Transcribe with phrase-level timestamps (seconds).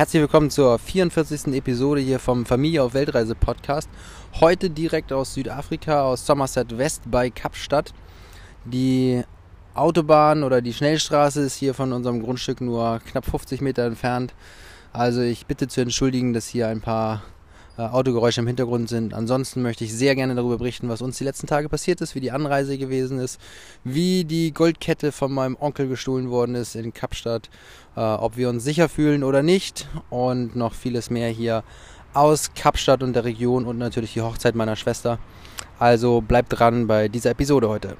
[0.00, 1.48] Herzlich willkommen zur 44.
[1.48, 3.86] Episode hier vom Familie auf Weltreise Podcast.
[4.40, 7.92] Heute direkt aus Südafrika, aus Somerset West bei Kapstadt.
[8.64, 9.22] Die
[9.74, 14.32] Autobahn oder die Schnellstraße ist hier von unserem Grundstück nur knapp 50 Meter entfernt.
[14.94, 17.22] Also ich bitte zu entschuldigen, dass hier ein paar
[17.88, 19.14] Autogeräusche im Hintergrund sind.
[19.14, 22.20] Ansonsten möchte ich sehr gerne darüber berichten, was uns die letzten Tage passiert ist, wie
[22.20, 23.40] die Anreise gewesen ist,
[23.84, 27.50] wie die Goldkette von meinem Onkel gestohlen worden ist in Kapstadt,
[27.96, 31.64] äh, ob wir uns sicher fühlen oder nicht und noch vieles mehr hier
[32.12, 35.18] aus Kapstadt und der Region und natürlich die Hochzeit meiner Schwester.
[35.78, 37.96] Also bleibt dran bei dieser Episode heute.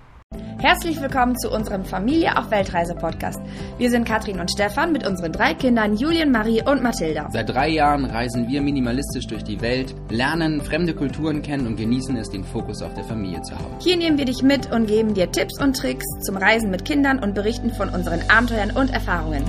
[0.61, 3.41] Herzlich willkommen zu unserem Familie auf Weltreise Podcast.
[3.79, 7.31] Wir sind Katrin und Stefan mit unseren drei Kindern Julien, Marie und Mathilda.
[7.33, 12.15] Seit drei Jahren reisen wir minimalistisch durch die Welt, lernen fremde Kulturen kennen und genießen
[12.17, 13.75] es, den Fokus auf der Familie zu haben.
[13.81, 17.21] Hier nehmen wir dich mit und geben dir Tipps und Tricks zum Reisen mit Kindern
[17.21, 19.43] und berichten von unseren Abenteuern und Erfahrungen.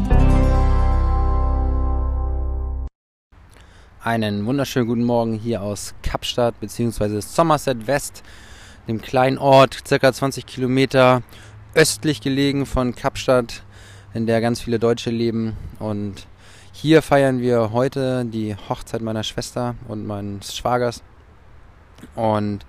[4.02, 7.20] Einen wunderschönen guten Morgen hier aus Kapstadt bzw.
[7.20, 8.24] Somerset West
[8.88, 11.22] dem kleinen Ort, circa 20 Kilometer
[11.74, 13.64] östlich gelegen von Kapstadt,
[14.14, 15.56] in der ganz viele Deutsche leben.
[15.80, 16.28] Und
[16.72, 21.04] hier feiern wir heute die Hochzeit meiner Schwester und meines Schwagers
[22.16, 22.66] und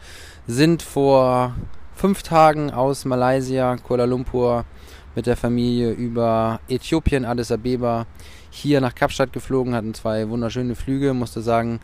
[0.46, 1.54] sind vor
[1.94, 4.64] fünf Tagen aus Malaysia, Kuala Lumpur
[5.14, 8.06] mit der Familie über Äthiopien, Addis Abeba
[8.50, 11.80] hier nach Kapstadt geflogen, hatten zwei wunderschöne Flüge, musste sagen,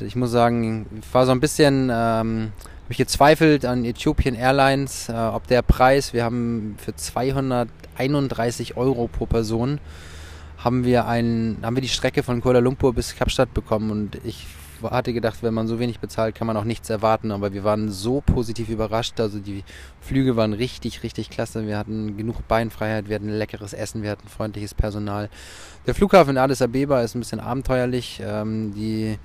[0.00, 2.52] ich muss sagen, ich war so ein bisschen ähm,
[2.88, 9.08] habe ich gezweifelt an Ethiopian Airlines, äh, ob der Preis, wir haben für 231 Euro
[9.08, 9.78] pro Person,
[10.56, 13.90] haben wir, ein, haben wir die Strecke von Kuala Lumpur bis Kapstadt bekommen.
[13.90, 14.46] Und ich
[14.82, 17.90] hatte gedacht, wenn man so wenig bezahlt, kann man auch nichts erwarten, aber wir waren
[17.90, 19.64] so positiv überrascht, also die
[20.00, 24.28] Flüge waren richtig, richtig klasse, wir hatten genug Beinfreiheit, wir hatten leckeres Essen, wir hatten
[24.28, 25.28] freundliches Personal.
[25.86, 29.18] Der Flughafen in Addis Abeba ist ein bisschen abenteuerlich, ähm, die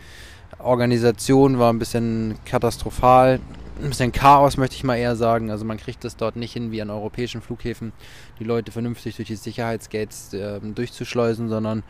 [0.60, 3.40] Organisation war ein bisschen katastrophal.
[3.82, 5.52] Ein bisschen Chaos, möchte ich mal eher sagen.
[5.52, 7.92] Also man kriegt es dort nicht hin, wie an europäischen Flughäfen,
[8.40, 11.84] die Leute vernünftig durch die Sicherheitsgates äh, durchzuschleusen, sondern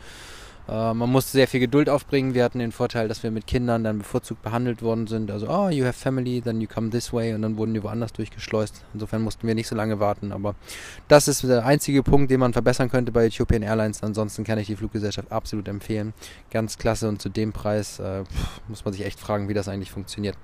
[0.68, 2.34] äh, man musste sehr viel Geduld aufbringen.
[2.34, 5.30] Wir hatten den Vorteil, dass wir mit Kindern dann bevorzugt behandelt worden sind.
[5.30, 7.34] Also, oh, you have family, then you come this way.
[7.34, 8.84] Und dann wurden die woanders durchgeschleust.
[8.94, 10.32] Insofern mussten wir nicht so lange warten.
[10.32, 10.54] Aber
[11.08, 14.02] das ist der einzige Punkt, den man verbessern könnte bei Ethiopian Airlines.
[14.02, 16.14] Ansonsten kann ich die Fluggesellschaft absolut empfehlen.
[16.50, 18.24] Ganz klasse und zu dem Preis äh,
[18.68, 20.36] muss man sich echt fragen, wie das eigentlich funktioniert.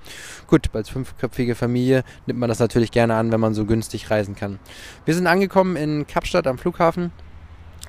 [0.47, 4.35] Gut, als fünfköpfige Familie nimmt man das natürlich gerne an, wenn man so günstig reisen
[4.35, 4.59] kann.
[5.05, 7.13] Wir sind angekommen in Kapstadt am Flughafen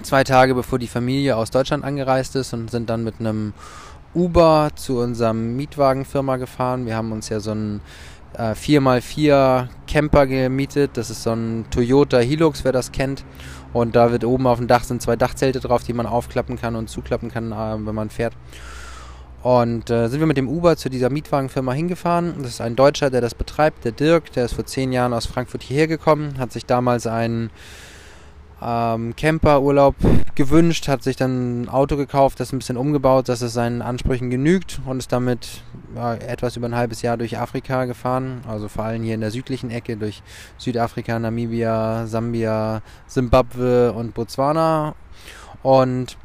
[0.01, 3.53] zwei Tage bevor die Familie aus Deutschland angereist ist und sind dann mit einem
[4.13, 6.85] Uber zu unserem Mietwagenfirma gefahren.
[6.85, 7.81] Wir haben uns ja so einen
[8.33, 10.91] äh, 4x4 Camper gemietet.
[10.95, 13.23] Das ist so ein Toyota Hilux, wer das kennt.
[13.73, 16.75] Und da wird oben auf dem Dach sind zwei Dachzelte drauf, die man aufklappen kann
[16.75, 18.33] und zuklappen kann, äh, wenn man fährt.
[19.43, 22.35] Und äh, sind wir mit dem Uber zu dieser Mietwagenfirma hingefahren.
[22.39, 25.25] Das ist ein Deutscher, der das betreibt, der Dirk, der ist vor zehn Jahren aus
[25.25, 27.49] Frankfurt hierher gekommen, hat sich damals einen
[28.61, 29.95] ähm, Camperurlaub
[30.35, 34.29] gewünscht, hat sich dann ein Auto gekauft, das ein bisschen umgebaut, dass es seinen Ansprüchen
[34.29, 35.63] genügt und ist damit
[35.95, 39.31] ja, etwas über ein halbes Jahr durch Afrika gefahren, also vor allem hier in der
[39.31, 40.21] südlichen Ecke durch
[40.57, 44.95] Südafrika, Namibia, Sambia, Simbabwe und Botswana.
[45.63, 46.17] Und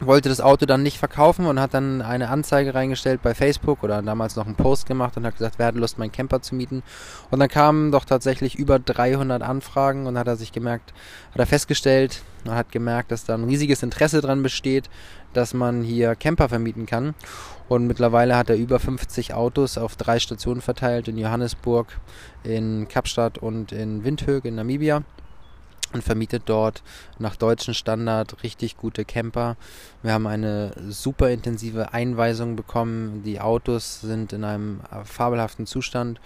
[0.00, 4.02] wollte das Auto dann nicht verkaufen und hat dann eine Anzeige reingestellt bei Facebook oder
[4.02, 6.82] damals noch einen Post gemacht und hat gesagt, wer hat Lust, meinen Camper zu mieten.
[7.30, 10.92] Und dann kamen doch tatsächlich über 300 Anfragen und hat er sich gemerkt,
[11.30, 14.90] hat er festgestellt, er hat gemerkt, dass da ein riesiges Interesse dran besteht,
[15.32, 17.14] dass man hier Camper vermieten kann.
[17.68, 21.98] Und mittlerweile hat er über 50 Autos auf drei Stationen verteilt, in Johannesburg,
[22.44, 25.02] in Kapstadt und in Windhoek in Namibia
[25.92, 26.82] und vermietet dort
[27.18, 29.56] nach deutschem Standard richtig gute Camper.
[30.02, 33.22] Wir haben eine super intensive Einweisung bekommen.
[33.24, 36.20] Die Autos sind in einem äh, fabelhaften Zustand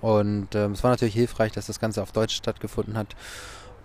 [0.00, 3.14] und äh, es war natürlich hilfreich, dass das Ganze auf Deutsch stattgefunden hat.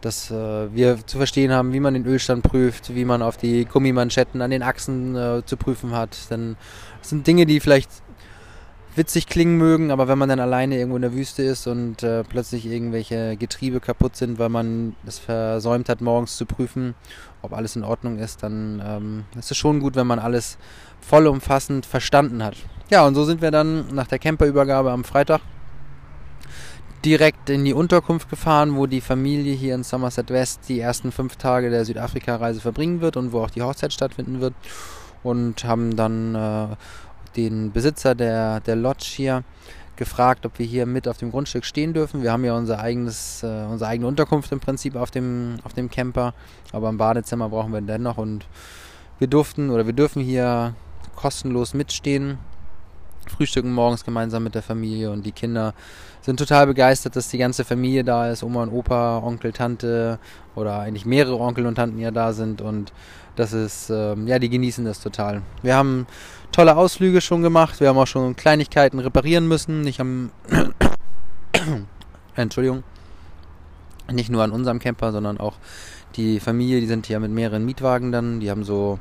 [0.02, 3.66] Dass äh, wir zu verstehen haben, wie man den Ölstand prüft, wie man auf die
[3.66, 6.30] Gummimanschetten an den Achsen äh, zu prüfen hat.
[6.30, 6.58] Denn
[7.00, 7.90] das sind Dinge, die vielleicht
[8.96, 12.24] witzig klingen mögen, aber wenn man dann alleine irgendwo in der Wüste ist und äh,
[12.24, 16.96] plötzlich irgendwelche Getriebe kaputt sind, weil man es versäumt hat, morgens zu prüfen,
[17.42, 20.58] ob alles in Ordnung ist, dann ähm, ist es schon gut, wenn man alles
[21.02, 22.56] vollumfassend verstanden hat.
[22.90, 25.42] Ja, und so sind wir dann nach der Camperübergabe am Freitag
[27.06, 31.36] direkt in die Unterkunft gefahren, wo die Familie hier in Somerset West die ersten fünf
[31.36, 34.56] Tage der Südafrika-Reise verbringen wird und wo auch die Hochzeit stattfinden wird.
[35.22, 36.76] Und haben dann äh,
[37.36, 39.44] den Besitzer der, der Lodge hier
[39.96, 42.22] gefragt, ob wir hier mit auf dem Grundstück stehen dürfen.
[42.22, 45.90] Wir haben ja unser eigenes, äh, unsere eigene Unterkunft im Prinzip auf dem, auf dem
[45.90, 46.34] Camper,
[46.72, 48.46] aber ein Badezimmer brauchen wir dennoch und
[49.18, 50.76] Wir durften oder wir dürfen hier
[51.16, 52.38] kostenlos mitstehen,
[53.30, 55.74] frühstücken morgens gemeinsam mit der Familie und die Kinder
[56.22, 60.20] sind total begeistert, dass die ganze Familie da ist, Oma und Opa, Onkel, Tante
[60.56, 62.94] oder eigentlich mehrere Onkel und Tanten ja da sind und
[63.36, 65.42] das ist, ähm, ja, die genießen das total.
[65.62, 66.08] Wir haben
[66.52, 70.32] tolle Ausflüge schon gemacht, wir haben auch schon Kleinigkeiten reparieren müssen, nicht am,
[72.36, 72.84] Entschuldigung,
[74.12, 75.56] nicht nur an unserem Camper, sondern auch
[76.16, 79.00] die Familie, die sind hier mit mehreren Mietwagen dann, die haben so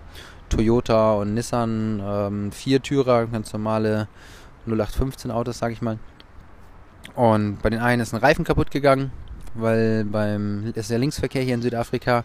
[0.55, 4.09] Toyota und Nissan ähm, Viertürer, ganz normale
[4.67, 5.99] 0815 Autos, sag ich mal.
[7.15, 9.11] Und bei den einen ist ein Reifen kaputt gegangen,
[9.55, 12.25] weil beim ist der Linksverkehr hier in Südafrika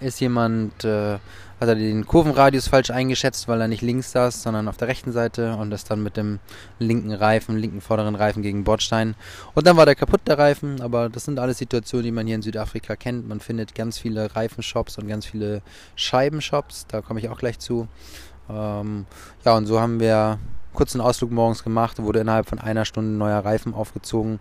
[0.00, 1.18] ist jemand, äh,
[1.60, 5.12] hat er den Kurvenradius falsch eingeschätzt, weil er nicht links saß, sondern auf der rechten
[5.12, 6.38] Seite und ist dann mit dem
[6.78, 9.14] linken Reifen, linken vorderen Reifen gegen Bordstein.
[9.54, 12.36] Und dann war der kaputt, der Reifen, aber das sind alles Situationen, die man hier
[12.36, 13.28] in Südafrika kennt.
[13.28, 15.60] Man findet ganz viele Reifenshops und ganz viele
[15.96, 17.88] Scheibenshops, da komme ich auch gleich zu.
[18.48, 19.04] Ähm,
[19.44, 20.38] ja, und so haben wir
[20.72, 24.38] kurzen Ausflug morgens gemacht, wurde innerhalb von einer Stunde neuer Reifen aufgezogen,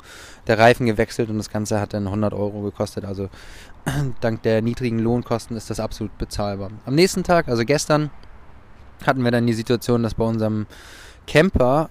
[0.47, 3.05] der Reifen gewechselt und das Ganze hat dann 100 Euro gekostet.
[3.05, 3.29] Also
[4.21, 6.71] dank der niedrigen Lohnkosten ist das absolut bezahlbar.
[6.85, 8.09] Am nächsten Tag, also gestern,
[9.05, 10.65] hatten wir dann die Situation, dass bei unserem
[11.27, 11.89] Camper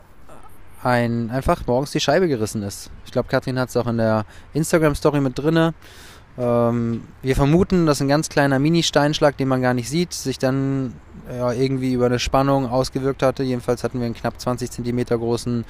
[0.82, 2.90] ein, einfach morgens die Scheibe gerissen ist.
[3.04, 5.74] Ich glaube, Katrin hat es auch in der Instagram-Story mit drinne.
[6.38, 10.94] Ähm, wir vermuten, dass ein ganz kleiner Mini-Steinschlag, den man gar nicht sieht, sich dann
[11.30, 13.42] ja, irgendwie über eine Spannung ausgewirkt hatte.
[13.42, 15.64] Jedenfalls hatten wir einen knapp 20 cm großen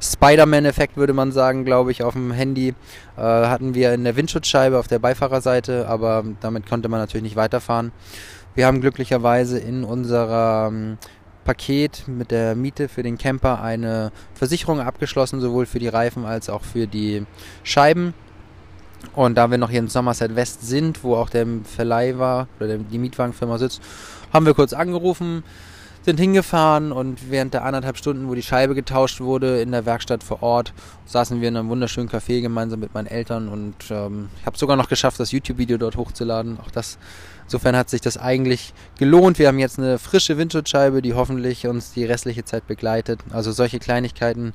[0.00, 2.74] Spider-Man-Effekt, würde man sagen, glaube ich, auf dem Handy.
[3.16, 7.36] Äh, hatten wir in der Windschutzscheibe auf der Beifahrerseite, aber damit konnte man natürlich nicht
[7.36, 7.92] weiterfahren.
[8.54, 10.98] Wir haben glücklicherweise in unserer ähm,
[11.44, 16.48] Paket mit der Miete für den Camper eine Versicherung abgeschlossen, sowohl für die Reifen als
[16.48, 17.26] auch für die
[17.62, 18.14] Scheiben.
[19.14, 22.76] Und da wir noch hier in Somerset West sind, wo auch der Verleih war oder
[22.76, 23.82] die Mietwagenfirma sitzt,
[24.32, 25.42] haben wir kurz angerufen,
[26.02, 30.24] sind hingefahren und während der anderthalb Stunden, wo die Scheibe getauscht wurde in der Werkstatt
[30.24, 30.72] vor Ort,
[31.04, 34.76] saßen wir in einem wunderschönen Café gemeinsam mit meinen Eltern und ähm, ich habe sogar
[34.76, 36.58] noch geschafft, das YouTube-Video dort hochzuladen.
[36.58, 36.98] Auch das,
[37.44, 39.38] insofern hat sich das eigentlich gelohnt.
[39.38, 43.20] Wir haben jetzt eine frische Windschutzscheibe, die hoffentlich uns die restliche Zeit begleitet.
[43.30, 44.54] Also solche Kleinigkeiten,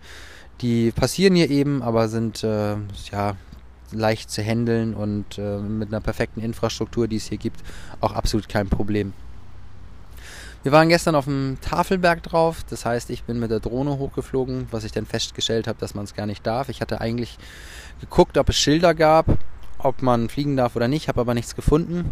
[0.61, 2.75] die passieren hier eben, aber sind äh,
[3.11, 3.35] ja
[3.91, 7.61] leicht zu handeln und äh, mit einer perfekten Infrastruktur, die es hier gibt,
[8.01, 9.13] auch absolut kein Problem.
[10.65, 14.67] Wir waren gestern auf dem Tafelberg drauf, das heißt, ich bin mit der Drohne hochgeflogen,
[14.71, 16.69] was ich dann festgestellt habe, dass man es gar nicht darf.
[16.69, 17.37] Ich hatte eigentlich
[18.01, 19.27] geguckt, ob es Schilder gab,
[19.77, 22.11] ob man fliegen darf oder nicht, habe aber nichts gefunden.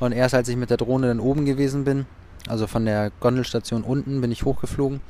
[0.00, 2.06] Und erst als ich mit der Drohne dann oben gewesen bin,
[2.48, 5.00] also von der Gondelstation unten, bin ich hochgeflogen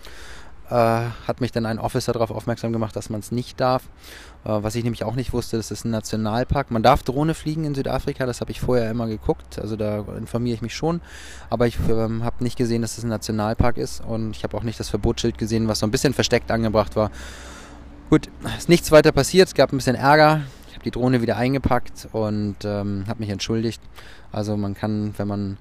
[0.73, 3.83] äh, hat mich dann ein Officer darauf aufmerksam gemacht, dass man es nicht darf.
[4.45, 6.71] Äh, was ich nämlich auch nicht wusste, das ist ein Nationalpark.
[6.71, 9.59] Man darf Drohne fliegen in Südafrika, das habe ich vorher immer geguckt.
[9.59, 11.03] Also da informiere ich mich schon.
[11.51, 14.63] Aber ich ähm, habe nicht gesehen, dass es ein Nationalpark ist und ich habe auch
[14.63, 17.11] nicht das Verbotsschild gesehen, was so ein bisschen versteckt angebracht war.
[18.09, 20.43] Gut, ist nichts weiter passiert, es gab ein bisschen Ärger.
[20.69, 23.83] Ich habe die Drohne wieder eingepackt und ähm, habe mich entschuldigt.
[24.33, 25.59] Also man kann, wenn man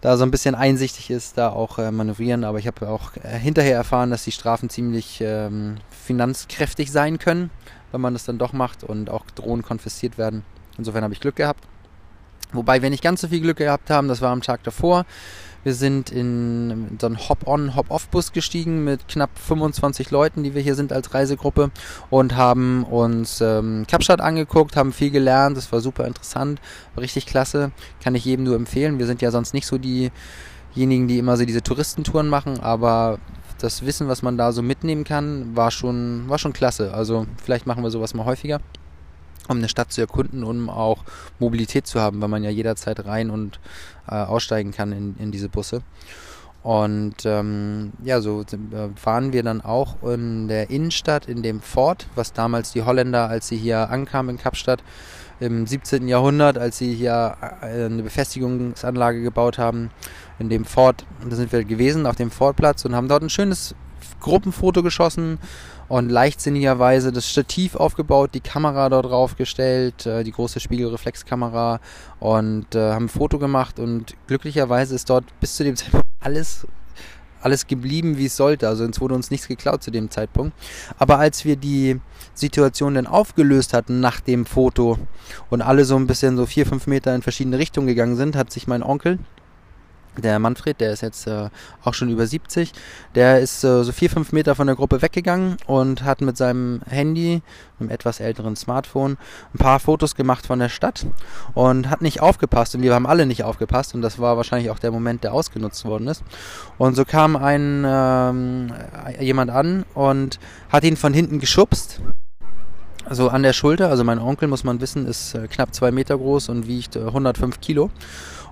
[0.00, 2.44] da so ein bisschen einsichtig ist, da auch äh, manövrieren.
[2.44, 7.50] Aber ich habe auch äh, hinterher erfahren, dass die Strafen ziemlich ähm, finanzkräftig sein können,
[7.92, 10.44] wenn man das dann doch macht und auch Drohnen konfisziert werden.
[10.78, 11.64] Insofern habe ich Glück gehabt.
[12.52, 15.04] Wobei wir nicht ganz so viel Glück gehabt haben, das war am Tag davor.
[15.62, 20.74] Wir sind in so einen Hop-on, Hop-off-Bus gestiegen mit knapp 25 Leuten, die wir hier
[20.74, 21.70] sind als Reisegruppe
[22.08, 25.58] und haben uns ähm, Kapstadt angeguckt, haben viel gelernt.
[25.58, 26.60] Das war super interessant,
[26.94, 27.72] war richtig klasse.
[28.02, 28.98] Kann ich jedem nur empfehlen.
[28.98, 33.18] Wir sind ja sonst nicht so diejenigen, die immer so diese Touristentouren machen, aber
[33.58, 36.94] das Wissen, was man da so mitnehmen kann, war schon, war schon klasse.
[36.94, 38.60] Also vielleicht machen wir sowas mal häufiger
[39.50, 41.04] um eine Stadt zu erkunden, um auch
[41.38, 43.60] Mobilität zu haben, weil man ja jederzeit rein und
[44.08, 45.82] äh, aussteigen kann in, in diese Busse.
[46.62, 52.06] Und ähm, ja, so äh, waren wir dann auch in der Innenstadt, in dem Fort,
[52.14, 54.82] was damals die Holländer, als sie hier ankamen in Kapstadt,
[55.40, 56.06] im 17.
[56.06, 59.90] Jahrhundert, als sie hier äh, eine Befestigungsanlage gebaut haben,
[60.38, 63.74] in dem Fort, da sind wir gewesen, auf dem Fortplatz und haben dort ein schönes
[64.20, 65.38] Gruppenfoto geschossen
[65.90, 71.80] und leichtsinnigerweise das Stativ aufgebaut, die Kamera dort drauf gestellt, äh, die große Spiegelreflexkamera
[72.20, 76.66] und äh, haben ein Foto gemacht und glücklicherweise ist dort bis zu dem Zeitpunkt alles
[77.42, 78.68] alles geblieben, wie es sollte.
[78.68, 80.54] Also es wurde uns nichts geklaut zu dem Zeitpunkt.
[80.98, 81.98] Aber als wir die
[82.34, 84.98] Situation dann aufgelöst hatten nach dem Foto
[85.48, 88.52] und alle so ein bisschen so vier, fünf Meter in verschiedene Richtungen gegangen sind, hat
[88.52, 89.18] sich mein Onkel
[90.16, 91.48] der Manfred, der ist jetzt äh,
[91.84, 92.72] auch schon über 70,
[93.14, 96.80] der ist äh, so vier, fünf Meter von der Gruppe weggegangen und hat mit seinem
[96.88, 97.42] Handy,
[97.78, 99.16] einem etwas älteren Smartphone,
[99.54, 101.06] ein paar Fotos gemacht von der Stadt
[101.54, 104.78] und hat nicht aufgepasst und wir haben alle nicht aufgepasst und das war wahrscheinlich auch
[104.78, 106.22] der Moment, der ausgenutzt worden ist.
[106.78, 108.72] Und so kam ein ähm,
[109.20, 110.38] jemand an und
[110.68, 112.00] hat ihn von hinten geschubst
[113.10, 113.88] so an der Schulter.
[113.88, 117.00] Also mein Onkel, muss man wissen, ist äh, knapp zwei Meter groß und wiegt äh,
[117.00, 117.90] 105 Kilo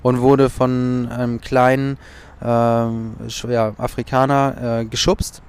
[0.03, 1.99] und wurde von einem kleinen
[2.41, 5.43] äh, ja, Afrikaner äh, geschubst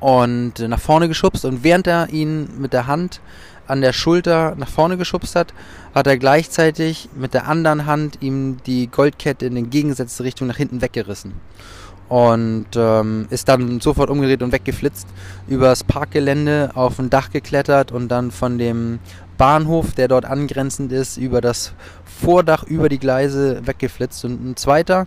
[0.00, 1.44] und nach vorne geschubst.
[1.44, 3.20] Und während er ihn mit der Hand
[3.66, 5.54] an der Schulter nach vorne geschubst hat,
[5.94, 10.82] hat er gleichzeitig mit der anderen Hand ihm die Goldkette in entgegengesetzte Richtung nach hinten
[10.82, 11.34] weggerissen.
[12.08, 15.06] Und ähm, ist dann sofort umgedreht und weggeflitzt,
[15.48, 18.98] übers Parkgelände auf ein Dach geklettert und dann von dem
[19.38, 21.72] Bahnhof, der dort angrenzend ist, über das
[22.12, 24.24] Vordach, über die Gleise weggeflitzt.
[24.24, 25.06] Und ein zweiter,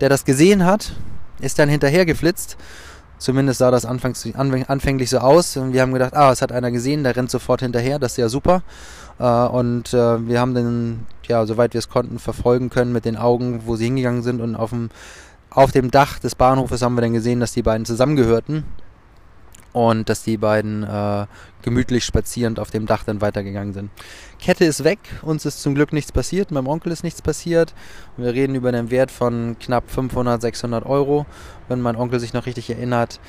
[0.00, 0.92] der das gesehen hat,
[1.40, 2.56] ist dann hinterher geflitzt.
[3.18, 5.56] Zumindest sah das anfangs, anfänglich so aus.
[5.56, 8.18] Und wir haben gedacht, ah, es hat einer gesehen, der rennt sofort hinterher, das ist
[8.18, 8.62] ja super.
[9.18, 13.16] Äh, und äh, wir haben dann, ja, soweit wir es konnten, verfolgen können mit den
[13.16, 14.40] Augen, wo sie hingegangen sind.
[14.40, 14.88] Und auf dem,
[15.50, 18.64] auf dem Dach des Bahnhofes haben wir dann gesehen, dass die beiden zusammengehörten
[19.72, 21.26] und dass die beiden äh,
[21.62, 23.90] gemütlich spazierend auf dem Dach dann weitergegangen sind.
[24.38, 27.74] Kette ist weg, uns ist zum Glück nichts passiert, meinem Onkel ist nichts passiert.
[28.16, 31.26] Wir reden über einen Wert von knapp 500, 600 Euro,
[31.68, 33.20] wenn mein Onkel sich noch richtig erinnert.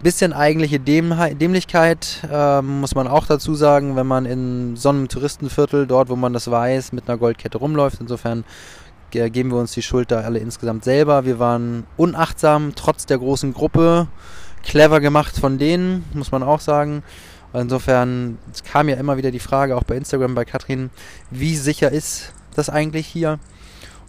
[0.00, 5.88] Bisschen eigentliche Dämlichkeit äh, muss man auch dazu sagen, wenn man in so einem Touristenviertel,
[5.88, 8.00] dort wo man das weiß, mit einer Goldkette rumläuft.
[8.00, 8.44] Insofern
[9.10, 11.24] geben wir uns die Schuld da alle insgesamt selber.
[11.24, 14.06] Wir waren unachtsam, trotz der großen Gruppe
[14.68, 17.02] clever gemacht von denen, muss man auch sagen.
[17.54, 20.90] Insofern es kam ja immer wieder die Frage, auch bei Instagram bei Katrin,
[21.30, 23.38] wie sicher ist das eigentlich hier?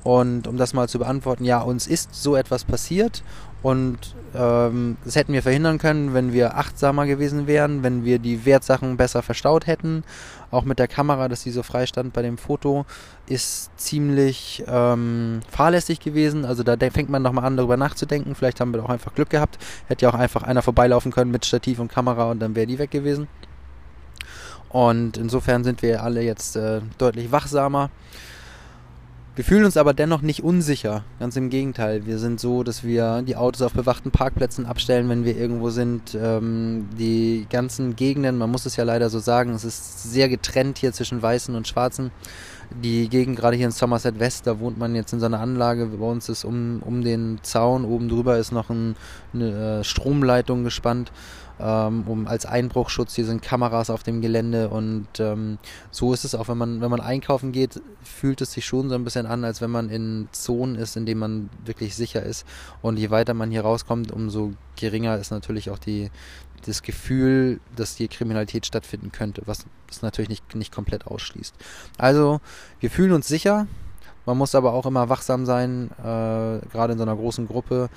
[0.04, 3.24] Und um das mal zu beantworten, ja, uns ist so etwas passiert
[3.62, 8.46] und ähm, das hätten wir verhindern können, wenn wir achtsamer gewesen wären, wenn wir die
[8.46, 10.04] Wertsachen besser verstaut hätten.
[10.51, 12.86] Auch mit der Kamera, dass die so frei stand bei dem Foto,
[13.28, 16.46] ist ziemlich ähm, fahrlässig gewesen.
[16.46, 18.34] Also da fängt man nochmal an, darüber nachzudenken.
[18.34, 19.58] Vielleicht haben wir auch einfach Glück gehabt.
[19.88, 22.80] Hätte ja auch einfach einer vorbeilaufen können mit Stativ und Kamera und dann wäre die
[22.80, 23.28] weg gewesen.
[24.70, 27.89] Und insofern sind wir alle jetzt äh, deutlich wachsamer.
[29.36, 31.04] Wir fühlen uns aber dennoch nicht unsicher.
[31.20, 32.06] Ganz im Gegenteil.
[32.06, 36.18] Wir sind so, dass wir die Autos auf bewachten Parkplätzen abstellen, wenn wir irgendwo sind.
[36.20, 40.80] Ähm, die ganzen Gegenden, man muss es ja leider so sagen, es ist sehr getrennt
[40.80, 42.12] hier zwischen Weißen und Schwarzen.
[42.84, 45.86] Die Gegend, gerade hier in Somerset West, da wohnt man jetzt in so einer Anlage.
[45.86, 48.96] Bei uns ist um, um den Zaun oben drüber ist noch ein,
[49.34, 51.12] eine äh, Stromleitung gespannt
[51.60, 53.16] ähm, um als Einbruchschutz.
[53.16, 55.58] Hier sind Kameras auf dem Gelände und ähm,
[55.92, 58.96] so ist es auch, wenn man, wenn man einkaufen geht, fühlt es sich schon so
[58.96, 62.46] ein bisschen an, als wenn man in Zonen ist, in denen man wirklich sicher ist.
[62.82, 66.10] Und je weiter man hier rauskommt, umso geringer ist natürlich auch die,
[66.66, 71.56] das Gefühl, dass hier Kriminalität stattfinden könnte, was es natürlich nicht, nicht komplett ausschließt.
[71.98, 72.42] Also,
[72.80, 73.68] wir fühlen uns sicher,
[74.25, 76.04] man muss aber auch immer wachsam sein, äh,
[76.72, 77.89] gerade in so einer großen Gruppe,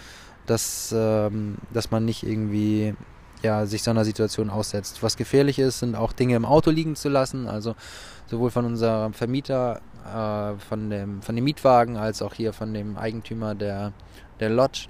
[0.47, 2.95] dass, ähm, dass man nicht irgendwie
[3.43, 5.03] ja, sich so einer Situation aussetzt.
[5.03, 7.49] Was gefährlich ist, sind auch Dinge im Auto liegen zu lassen.
[7.49, 7.75] Also
[8.27, 12.97] sowohl von unserem Vermieter, äh, von, dem, von dem Mietwagen, als auch hier von dem
[12.97, 13.93] Eigentümer der,
[14.41, 14.87] der Lodge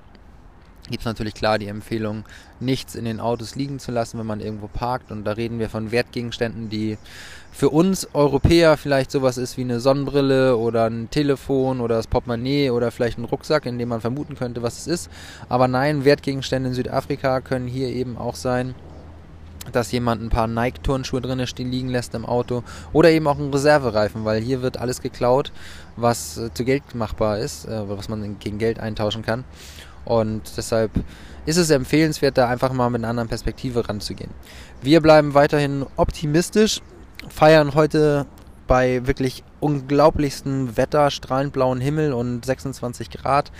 [0.92, 2.24] gibt es natürlich klar die Empfehlung,
[2.60, 5.10] nichts in den Autos liegen zu lassen, wenn man irgendwo parkt.
[5.10, 6.98] Und da reden wir von Wertgegenständen, die
[7.50, 12.70] für uns Europäer vielleicht sowas ist wie eine Sonnenbrille oder ein Telefon oder das Portemonnaie
[12.70, 15.10] oder vielleicht ein Rucksack, in dem man vermuten könnte, was es ist.
[15.48, 18.74] Aber nein, Wertgegenstände in Südafrika können hier eben auch sein,
[19.70, 23.52] dass jemand ein paar Nike-Turnschuhe drin stehen liegen lässt im Auto oder eben auch einen
[23.52, 25.52] Reservereifen, weil hier wird alles geklaut,
[25.96, 29.44] was äh, zu Geld machbar ist, äh, was man gegen Geld eintauschen kann.
[30.04, 30.90] Und deshalb
[31.46, 34.30] ist es empfehlenswert, da einfach mal mit einer anderen Perspektive ranzugehen.
[34.80, 36.80] Wir bleiben weiterhin optimistisch,
[37.28, 38.26] feiern heute
[38.66, 43.50] bei wirklich unglaublichstem Wetter, strahlend blauen Himmel und 26 Grad.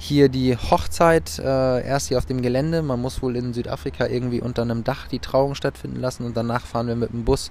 [0.00, 2.82] Hier die Hochzeit, äh, erst hier auf dem Gelände.
[2.82, 6.64] Man muss wohl in Südafrika irgendwie unter einem Dach die Trauung stattfinden lassen und danach
[6.66, 7.50] fahren wir mit dem Bus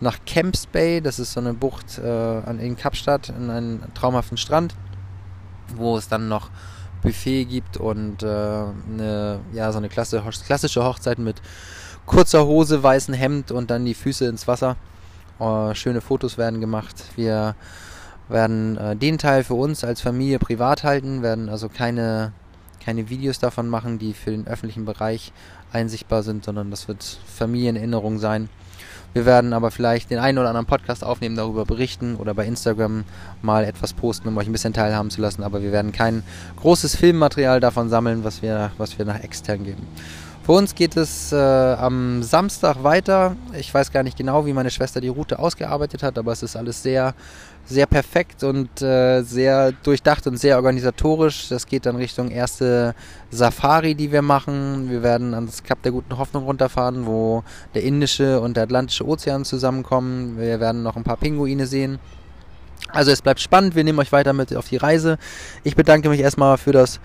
[0.00, 1.00] nach Camps Bay.
[1.00, 4.74] Das ist so eine Bucht äh, in Kapstadt, in einen traumhaften Strand,
[5.74, 6.50] wo es dann noch
[7.02, 11.40] Buffet gibt und äh, eine, ja, so eine klasse, klassische Hochzeit mit
[12.06, 14.76] kurzer Hose, weißem Hemd und dann die Füße ins Wasser.
[15.38, 16.96] Äh, schöne Fotos werden gemacht.
[17.16, 17.54] Wir
[18.28, 22.32] werden äh, den Teil für uns als Familie privat halten, werden also keine,
[22.84, 25.32] keine Videos davon machen, die für den öffentlichen Bereich
[25.72, 28.48] einsichtbar sind, sondern das wird Familienerinnerung sein.
[29.12, 33.04] Wir werden aber vielleicht den einen oder anderen Podcast aufnehmen, darüber berichten oder bei Instagram
[33.42, 35.42] mal etwas posten, um euch ein bisschen teilhaben zu lassen.
[35.42, 36.22] Aber wir werden kein
[36.56, 39.86] großes Filmmaterial davon sammeln, was wir, was wir nach extern geben.
[40.42, 43.36] Für uns geht es äh, am Samstag weiter.
[43.58, 46.56] Ich weiß gar nicht genau, wie meine Schwester die Route ausgearbeitet hat, aber es ist
[46.56, 47.14] alles sehr,
[47.66, 51.48] sehr perfekt und äh, sehr durchdacht und sehr organisatorisch.
[51.50, 52.94] Das geht dann Richtung erste
[53.30, 54.90] Safari, die wir machen.
[54.90, 57.44] Wir werden ans Kap der Guten Hoffnung runterfahren, wo
[57.74, 60.38] der Indische und der Atlantische Ozean zusammenkommen.
[60.38, 61.98] Wir werden noch ein paar Pinguine sehen.
[62.92, 65.18] Also es bleibt spannend, wir nehmen euch weiter mit auf die Reise.
[65.62, 66.98] Ich bedanke mich erstmal für das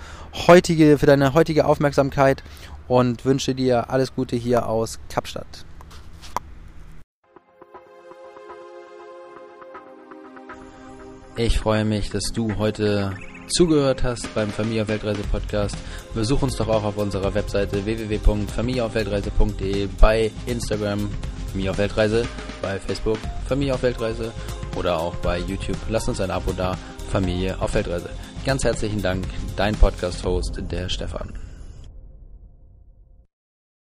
[0.47, 2.43] heutige, für deine heutige Aufmerksamkeit
[2.87, 5.65] und wünsche dir alles Gute hier aus Kapstadt.
[11.37, 15.75] Ich freue mich, dass du heute zugehört hast beim Familie auf Weltreise Podcast.
[16.13, 21.09] Besuch uns doch auch auf unserer Webseite www.familieaufweltreise.de, bei Instagram
[21.51, 22.25] Familie auf Weltreise,
[22.61, 24.31] bei Facebook Familie auf Weltreise
[24.77, 25.77] oder auch bei YouTube.
[25.89, 26.77] Lass uns ein Abo da,
[27.11, 28.09] Familie auf Weltreise.
[28.45, 29.25] Ganz herzlichen Dank,
[29.55, 31.44] dein Podcast-Host, der Stefan.